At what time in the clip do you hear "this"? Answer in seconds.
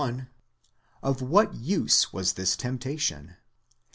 2.33-2.55